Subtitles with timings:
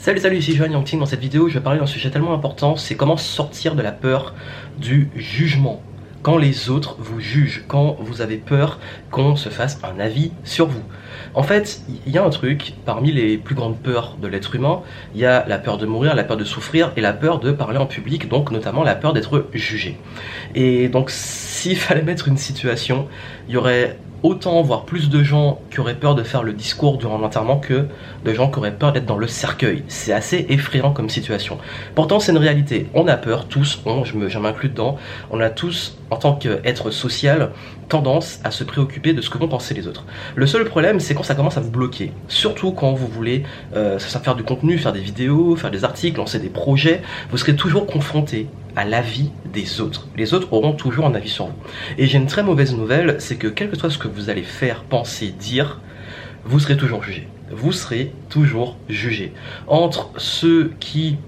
[0.00, 2.74] Salut salut ici Johan Yangting, dans cette vidéo je vais parler d'un sujet tellement important,
[2.74, 4.34] c'est comment sortir de la peur
[4.78, 5.82] du jugement.
[6.22, 10.68] Quand les autres vous jugent, quand vous avez peur qu'on se fasse un avis sur
[10.68, 10.80] vous.
[11.34, 14.80] En fait, il y a un truc, parmi les plus grandes peurs de l'être humain,
[15.14, 17.52] il y a la peur de mourir, la peur de souffrir et la peur de
[17.52, 19.98] parler en public, donc notamment la peur d'être jugé.
[20.54, 23.06] Et donc s'il fallait mettre une situation,
[23.48, 26.98] il y aurait autant, voire plus de gens qui auraient peur de faire le discours
[26.98, 27.86] durant l'enterrement que
[28.24, 29.84] de gens qui auraient peur d'être dans le cercueil.
[29.88, 31.58] C'est assez effrayant comme situation.
[31.94, 32.88] Pourtant, c'est une réalité.
[32.94, 34.96] On a peur, tous, on, je m'inclus dedans,
[35.30, 37.50] on a tous, en tant qu'être social,
[37.88, 40.04] tendance à se préoccuper de ce que vont penser les autres.
[40.34, 42.12] Le seul problème, c'est quand ça commence à vous bloquer.
[42.28, 43.44] Surtout quand vous voulez
[43.74, 47.56] euh, faire du contenu, faire des vidéos, faire des articles, lancer des projets, vous serez
[47.56, 48.48] toujours confronté
[48.84, 50.08] l'avis des autres.
[50.16, 51.56] Les autres auront toujours un avis sur vous.
[51.98, 54.42] Et j'ai une très mauvaise nouvelle, c'est que quel que soit ce que vous allez
[54.42, 55.80] faire, penser, dire,
[56.44, 57.28] vous serez toujours jugé.
[57.50, 59.32] Vous serez toujours jugé.
[59.66, 61.18] Entre ceux qui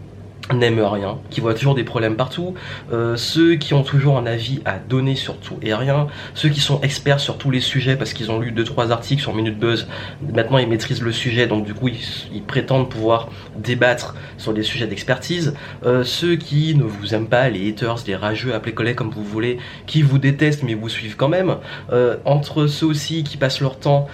[0.52, 2.54] n'aiment rien, qui voient toujours des problèmes partout,
[2.92, 6.60] euh, ceux qui ont toujours un avis à donner sur tout et rien, ceux qui
[6.60, 9.86] sont experts sur tous les sujets parce qu'ils ont lu 2-3 articles sur Minute Buzz,
[10.32, 14.86] maintenant ils maîtrisent le sujet, donc du coup ils, prétendent pouvoir débattre sur des sujets
[14.86, 15.54] d'expertise,
[15.86, 19.24] euh, ceux qui ne vous aiment pas, les haters, les rageux, appelez collègues comme vous
[19.24, 21.56] voulez, qui vous détestent mais vous suivent quand même,
[21.92, 24.08] euh, entre ceux aussi qui passent leur temps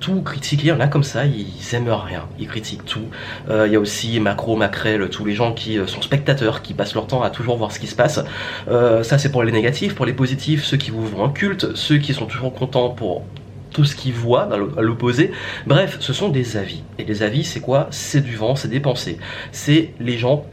[0.00, 0.72] tout critiquer.
[0.72, 3.08] En a comme ça, ils aiment rien, ils critiquent tout.
[3.48, 6.74] Euh, il y a aussi Macro, Macrel, tous les gens qui euh, sont spectateurs, qui
[6.74, 8.20] passent leur temps à toujours voir ce qui se passe.
[8.68, 9.94] Euh, ça c'est pour les négatifs.
[9.94, 13.24] Pour les positifs, ceux qui vous voient un culte, ceux qui sont toujours contents pour
[13.70, 15.30] tout ce qu'ils voient à l'opposé.
[15.66, 16.82] Bref, ce sont des avis.
[16.98, 17.86] Et les avis, c'est quoi?
[17.90, 19.18] C'est du vent, c'est des pensées.
[19.52, 20.44] C'est les gens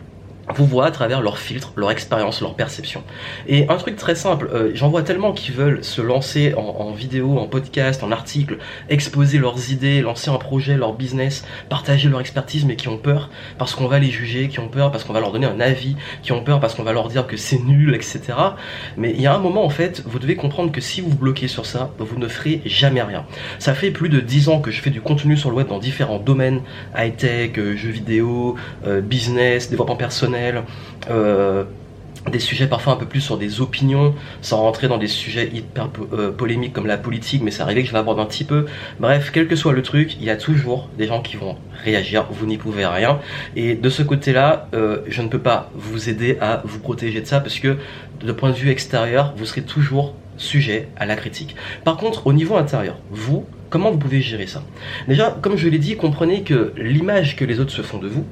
[0.56, 3.03] vous voient à travers leur filtre, leur expérience, leur perception.
[3.48, 7.38] Et un truc très simple, euh, j'en vois tellement qui veulent se lancer en, vidéo,
[7.38, 8.58] en podcast, en article,
[8.90, 13.30] exposer leurs idées, lancer un projet, leur business, partager leur expertise, mais qui ont peur
[13.58, 15.98] parce qu'on va les juger, qui ont peur parce qu'on va leur donner un avis,
[16.23, 18.22] qui ont peur parce qu'on va leur dire que c'est nul, etc.
[18.95, 21.18] Mais il y a un moment en fait, vous devez comprendre que si vous vous
[21.18, 23.25] bloquez sur ça, vous ne ferez jamais rien.
[23.59, 25.79] Ça fait plus de 10 ans que je fais du contenu sur le web dans
[25.79, 26.62] différents domaines,
[26.96, 30.37] high-tech, euh, jeux vidéo, euh, business, développement personnel,
[31.09, 31.64] euh,
[32.31, 35.90] des sujets parfois un peu plus sur des opinions, sans rentrer dans des sujets hyper
[36.14, 38.66] euh, polémiques comme la politique, mais c'est arrivé que je vais aborder un petit peu.
[39.00, 42.28] Bref, quel que soit le truc, il y a toujours des gens qui vont réagir,
[42.31, 43.20] vous n'y pouvez rien.
[43.56, 47.26] Et de ce côté-là, euh, je ne peux pas vous aider à vous protéger de
[47.26, 47.78] ça, parce que
[48.20, 51.56] de point de vue extérieur, vous serez toujours sujet à la critique.
[51.84, 54.64] Par contre, au niveau intérieur, vous, comment vous pouvez gérer ça?
[55.08, 58.26] Déjà, comme je l'ai dit, comprenez que l'image que les autres se font de vous,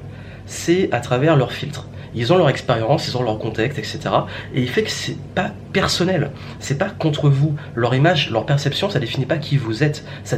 [0.45, 1.87] c'est à travers leur filtre.
[2.15, 3.99] Ils ont leur expérience, ils ont leur contexte, etc.
[4.53, 6.31] Et il fait que c'est pas personnel.
[6.59, 7.55] C'est pas contre vous.
[7.75, 10.05] Leur image, leur perception, ça définit pas qui vous êtes.
[10.23, 10.37] Ça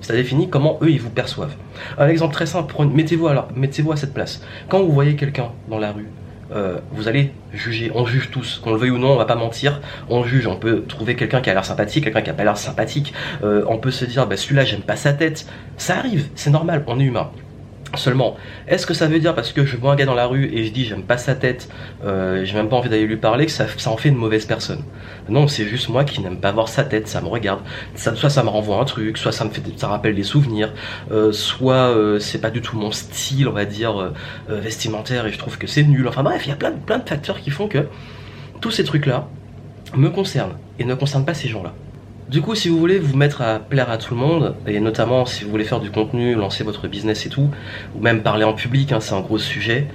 [0.00, 1.54] ça définit comment eux ils vous perçoivent.
[1.98, 2.74] Un exemple très simple.
[2.86, 4.42] Mettez-vous à, mettez-vous à cette place.
[4.70, 6.08] Quand vous voyez quelqu'un dans la rue,
[6.50, 7.92] euh, vous allez juger.
[7.94, 9.82] On juge tous, qu'on le veuille ou non, on va pas mentir.
[10.08, 10.46] On juge.
[10.46, 13.12] On peut trouver quelqu'un qui a l'air sympathique, quelqu'un qui a pas l'air sympathique.
[13.44, 15.46] Euh, on peut se dire, bah, celui-là, j'aime pas sa tête.
[15.76, 16.84] Ça arrive, c'est normal.
[16.86, 17.30] On est humain.
[17.96, 20.50] Seulement, est-ce que ça veut dire parce que je vois un gars dans la rue
[20.52, 21.70] et je dis j'aime pas sa tête,
[22.04, 24.82] euh, j'ai même pas envie d'aller lui parler que ça, en fait une mauvaise personne?
[25.30, 27.60] Non, c'est juste moi qui n'aime pas voir sa tête, ça me regarde.
[27.94, 30.74] Ça, soit ça me renvoie un truc, soit ça me fait, ça rappelle des souvenirs,
[31.10, 34.12] euh, soit euh, c'est pas du tout mon style, on va dire
[34.48, 36.06] vestimentaire et je trouve que c'est nul.
[36.08, 37.86] Enfin bref, il y a plein, plein de facteurs qui font que
[38.60, 39.28] tous ces trucs là
[39.96, 41.72] me concernent et ne concernent pas ces gens-là.
[42.28, 45.24] Du coup, si vous voulez vous mettre à plaire à tout le monde, et notamment
[45.24, 47.48] si vous voulez faire du contenu, lancer votre business et tout,
[47.94, 49.86] ou même parler en public, hein, c'est un gros sujet,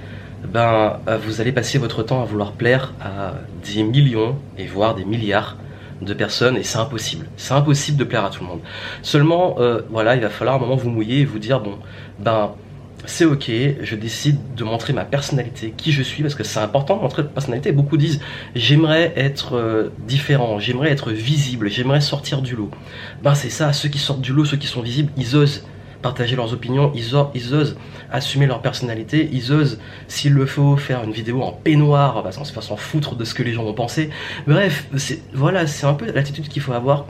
[0.52, 4.96] ben euh, vous allez passer votre temps à vouloir plaire à des millions et voire
[4.96, 5.58] des milliards
[6.02, 7.28] de personnes et c'est impossible.
[7.38, 8.62] C'est impossible de plaire à tout le monde.
[9.04, 11.78] Seulement, euh, voilà, il va falloir un moment vous mouiller et vous dire bon,
[12.18, 12.56] ben
[13.06, 16.98] c'est ok, je décide de montrer ma personnalité, qui je suis, parce que c'est important
[16.98, 17.72] de montrer ma personnalité.
[17.72, 18.20] Beaucoup disent
[18.56, 22.72] j'aimerais être euh, différent, j'aimerais être visible, j'aimerais sortir du lot.
[23.22, 25.66] Ben c'est ça, ceux qui sortent du lot, ceux qui sont visibles, ils osent
[26.04, 27.78] partager leurs opinions, ils, osent,
[28.12, 32.44] assumer leur personnalité, ils osent, s'il le faut, faire une vidéo en peignoir, bah, sans
[32.44, 34.12] se faire s'en foutre de ce que les gens vont penser.
[34.46, 34.86] Bref,
[35.34, 37.08] voilà, c'est un peu l'attitude qu'il faut avoir.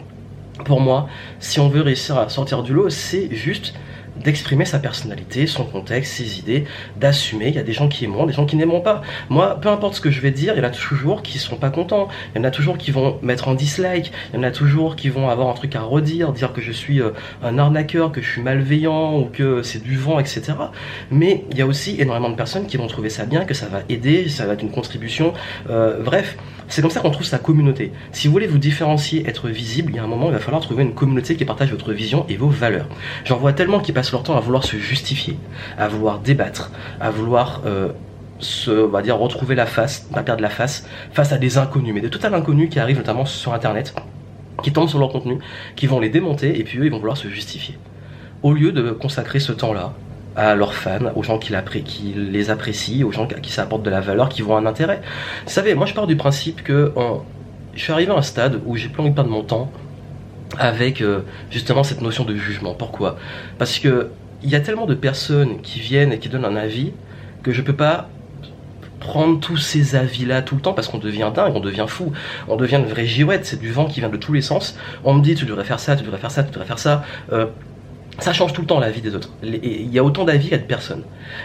[0.66, 3.74] Pour moi, si on veut réussir à sortir du lot, c'est juste
[4.18, 6.66] d'exprimer sa personnalité, son contexte, ses idées,
[6.98, 7.48] d'assumer.
[7.48, 9.02] Il y a des gens qui aimeront, des gens qui n'aimeront pas.
[9.30, 11.56] Moi, peu importe ce que je vais dire, il y en a toujours qui seront
[11.58, 12.08] pas contents.
[12.34, 14.12] Il y en a toujours qui vont mettre en dislike.
[14.34, 16.72] Il y en a toujours qui vont avoir un truc à redire, dire que je
[16.72, 17.12] suis euh,
[17.44, 20.54] un arnaqueur, que je suis malveillant ou que c'est du vent, etc.
[21.12, 23.68] Mais il y a aussi énormément de personnes qui vont trouver ça bien, que ça
[23.68, 25.34] va aider, ça va être une contribution.
[25.70, 26.38] Euh, bref,
[26.74, 27.92] c'est comme ça qu'on trouve sa communauté.
[28.14, 30.60] Si vous voulez vous différencier, être visible, il y a un moment, il va falloir
[30.60, 32.88] trouver une communauté qui partage votre vision et vos valeurs.
[33.26, 35.38] J'en vois tellement qui passent leur temps à vouloir se justifier,
[35.78, 37.90] à vouloir débattre, à vouloir euh,
[38.40, 42.02] se, va dire, retrouver la face, pas perdre la face, face à des inconnus, mais
[42.02, 43.94] des total inconnus qui arrivent notamment sur Internet,
[44.64, 45.38] qui tombent sur leur contenu,
[45.76, 47.78] qui vont les démonter, et puis eux, ils vont vouloir se justifier.
[48.42, 49.94] Au lieu de consacrer ce temps-là
[50.36, 51.54] à leurs fans, aux gens qui,
[52.16, 55.02] les apprécient, aux gens à qui ça apporte de la valeur, qui voient un intérêt.
[55.46, 56.92] Vous savez, moi je pars du principe que
[57.74, 59.72] je suis arrivé à un stade où j'ai plus envie de mon temps
[60.58, 62.74] avec euh, justement cette notion de jugement.
[62.74, 63.18] Pourquoi?
[63.58, 64.10] Parce que
[64.44, 66.92] il y a tellement de personnes qui viennent et qui donnent un avis
[67.44, 68.10] que je peux pas
[69.00, 72.12] prendre tous ces avis-là tout le temps parce qu'on devient dingue, on devient fou,
[72.48, 74.78] on devient une vraie girouette, c'est du vent qui vient de tous les sens.
[75.04, 77.04] On me dit tu devrais faire ça, tu devrais faire ça, tu devrais faire ça.
[77.32, 77.48] Euh,
[78.20, 79.30] ça change tout le temps la vie des autres.
[79.44, 81.04] Il y a autant d'avis qu'il y a de personnes.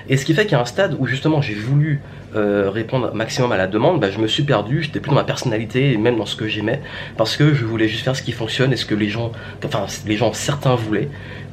[0.09, 2.03] Et ce qui fait qu'il y a un stade où justement j'ai voulu
[2.37, 5.25] euh, répondre maximum à la demande, bah, je me suis perdu, j'étais plus dans ma
[5.25, 6.83] personnalité et même dans ce que j'aimais,
[7.17, 9.33] parce que je voulais juste faire ce qui fonctionne et ce que les gens,
[9.65, 11.09] enfin les gens certains voulaient,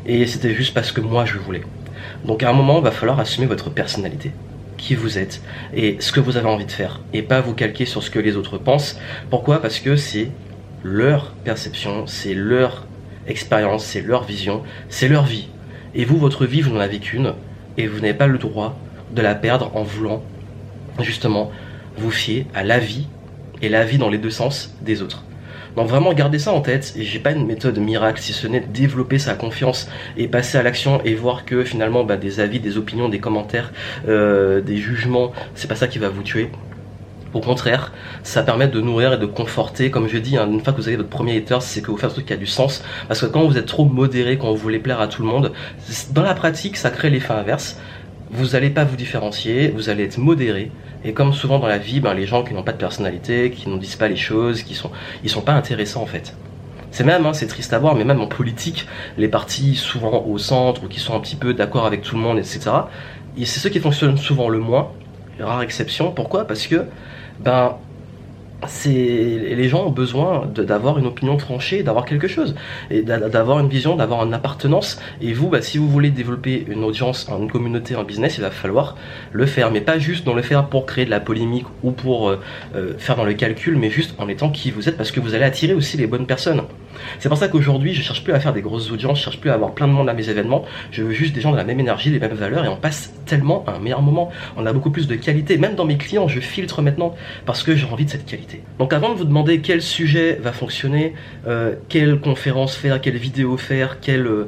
[0.06, 1.62] et c'était juste parce que moi je voulais.
[2.26, 4.32] Donc à un moment, il va falloir assumer votre personnalité,
[4.78, 5.42] qui vous êtes
[5.74, 8.20] et ce que vous avez envie de faire, et pas vous calquer sur ce que
[8.20, 9.00] les autres pensent.
[9.30, 9.62] Pourquoi?
[9.62, 10.30] Parce que c'est
[10.84, 12.86] leur perception, c'est leur
[13.28, 15.48] expérience, c'est leur vision, c'est leur vie.
[15.94, 17.34] Et vous, votre vie, vous n'en avez qu'une,
[17.78, 18.78] et vous n'avez pas le droit
[19.12, 20.24] de la perdre en voulant
[21.02, 21.52] justement
[21.98, 23.08] vous fier à la vie
[23.62, 25.24] et la vie dans les deux sens des autres.
[25.76, 28.62] Donc vraiment gardez ça en tête, et j'ai pas une méthode miracle si ce n'est
[28.62, 32.78] développer sa confiance et passer à l'action et voir que finalement bah, des avis, des
[32.78, 33.74] opinions, des commentaires,
[34.08, 36.50] euh, des jugements, c'est pas ça qui va vous tuer.
[37.36, 37.92] Au contraire,
[38.24, 39.92] ça permet de nourrir et de conforter.
[39.92, 41.98] Comme je dis, hein, une fois que vous avez votre premier hater, c'est que vous
[41.98, 42.84] faites un truc qui a du sens.
[43.08, 45.52] Parce que quand vous êtes trop modéré, quand vous voulez plaire à tout le monde,
[46.12, 47.78] dans la pratique, ça crée l'effet inverse
[48.32, 50.72] vous n'allez pas vous différencier, vous allez être modéré.
[51.04, 53.70] Et comme souvent dans la vie, ben, les gens qui n'ont pas de personnalité, qui
[53.70, 54.92] ne disent pas les choses, qui sont,
[55.24, 56.36] ils sont pas intéressants en fait.
[56.92, 58.88] C'est même, hein, c'est triste à voir, mais même en politique,
[59.18, 62.22] les partis souvent au centre ou qui sont un petit peu d'accord avec tout le
[62.22, 62.72] monde, etc.
[63.38, 64.92] C'est ceux qui fonctionnent souvent le moins,
[65.40, 66.12] rare exception.
[66.12, 66.46] Pourquoi?
[66.46, 66.86] Parce que
[67.40, 67.85] ben c'est
[68.86, 72.56] les gens ont besoin d'avoir une opinion tranchée, d'avoir quelque chose,
[72.90, 75.00] et d'avoir une vision, d'avoir une appartenance.
[75.22, 78.52] Et vous, bah, si vous voulez développer une audience, une communauté, un business, il va
[78.52, 78.96] falloir
[79.32, 82.30] le faire, mais pas juste dans le faire pour créer de la polémique ou pour
[82.30, 82.40] euh,
[82.76, 85.36] euh, faire dans le calcul, mais juste en étant qui vous êtes, parce que vous
[85.36, 86.62] allez attirer aussi les bonnes personnes.
[87.20, 89.50] C'est pour ça qu'aujourd'hui, je cherche plus à faire des grosses audiences, je cherche plus
[89.50, 90.66] à avoir plein de monde à mes événements.
[90.92, 93.14] Je veux juste des gens de la même énergie, les mêmes valeurs, et on passe
[93.26, 94.32] tellement un meilleur moment.
[94.58, 95.58] On a beaucoup plus de qualité.
[95.58, 97.16] Même dans mes clients, je filtre maintenant
[97.46, 98.55] parce que j'ai envie de cette qualité.
[98.80, 101.14] Donc avant de vous demander quel sujet va fonctionner,
[101.48, 104.46] euh, quelle conférence faire, quelle vidéo faire, quel euh,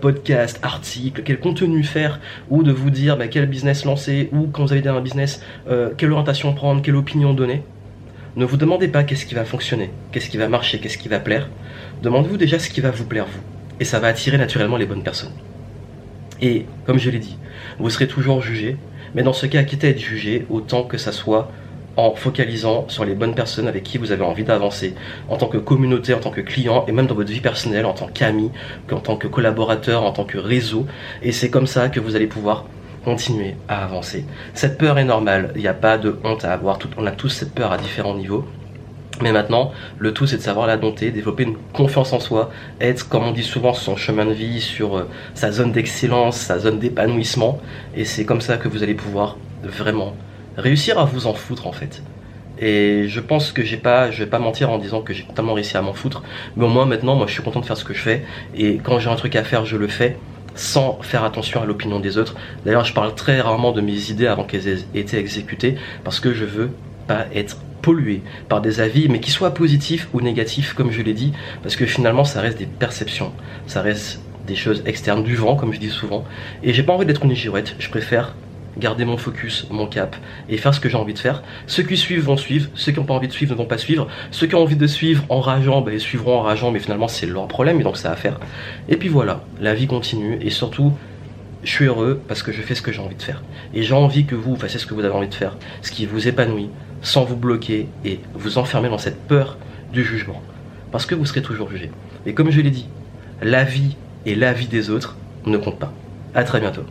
[0.00, 2.20] podcast, article, quel contenu faire,
[2.50, 5.90] ou de vous dire bah, quel business lancer, ou quand vous avez un business, euh,
[5.96, 7.62] quelle orientation prendre, quelle opinion donner,
[8.36, 11.18] ne vous demandez pas qu'est-ce qui va fonctionner, qu'est-ce qui va marcher, qu'est-ce qui va
[11.18, 11.48] plaire.
[12.02, 13.42] Demandez-vous déjà ce qui va vous plaire vous.
[13.80, 15.32] Et ça va attirer naturellement les bonnes personnes.
[16.40, 17.38] Et comme je l'ai dit,
[17.78, 18.76] vous serez toujours jugé,
[19.14, 21.50] mais dans ce cas, quittez à être jugé autant que ça soit
[21.96, 24.94] en focalisant sur les bonnes personnes avec qui vous avez envie d'avancer,
[25.28, 27.92] en tant que communauté, en tant que client, et même dans votre vie personnelle, en
[27.92, 28.50] tant qu'ami,
[28.90, 30.86] en tant que collaborateur, en tant que réseau.
[31.22, 32.64] Et c'est comme ça que vous allez pouvoir
[33.04, 34.24] continuer à avancer.
[34.54, 37.30] Cette peur est normale, il n'y a pas de honte à avoir, on a tous
[37.30, 38.44] cette peur à différents niveaux.
[39.22, 42.50] Mais maintenant, le tout c'est de savoir la dompter, développer une confiance en soi,
[42.80, 46.36] être, comme on dit souvent, sur son chemin de vie, sur euh, sa zone d'excellence,
[46.36, 47.60] sa zone d'épanouissement.
[47.94, 50.14] Et c'est comme ça que vous allez pouvoir vraiment
[50.56, 52.02] réussir à vous en foutre en fait.
[52.58, 55.54] Et je pense que j'ai pas, je vais pas mentir en disant que j'ai totalement
[55.54, 56.22] réussi à m'en foutre.
[56.56, 58.22] Mais au moins maintenant, moi je suis content de faire ce que je fais.
[58.54, 60.16] Et quand j'ai un truc à faire, je le fais
[60.54, 62.34] sans faire attention à l'opinion des autres.
[62.64, 66.34] D'ailleurs, je parle très rarement de mes idées avant qu'elles aient été exécutées parce que
[66.34, 66.70] je veux
[67.06, 71.14] pas être pollué par des avis, mais qui soient positifs ou négatifs, comme je l'ai
[71.14, 71.32] dit,
[71.62, 73.32] parce que finalement, ça reste des perceptions,
[73.66, 76.24] ça reste des choses externes du vent, comme je dis souvent.
[76.62, 78.34] Et j'ai pas envie d'être une girouette, je préfère
[78.78, 80.16] garder mon focus, mon cap
[80.48, 81.42] et faire ce que j'ai envie de faire.
[81.66, 83.78] Ceux qui suivent vont suivre, ceux qui n'ont pas envie de suivre ne vont pas
[83.78, 84.08] suivre.
[84.30, 87.08] Ceux qui ont envie de suivre en rageant, ben, ils suivront en rageant, mais finalement
[87.08, 88.38] c'est leur problème et donc ça à faire.
[88.88, 90.92] Et puis voilà, la vie continue et surtout,
[91.62, 93.42] je suis heureux parce que je fais ce que j'ai envie de faire.
[93.74, 96.06] Et j'ai envie que vous fassiez ce que vous avez envie de faire, ce qui
[96.06, 96.70] vous épanouit,
[97.02, 99.58] sans vous bloquer et vous enfermer dans cette peur
[99.92, 100.42] du jugement.
[100.92, 101.90] Parce que vous serez toujours jugé.
[102.26, 102.88] Et comme je l'ai dit,
[103.42, 103.96] la vie
[104.26, 105.92] et la vie des autres ne comptent pas.
[106.34, 106.84] A très bientôt.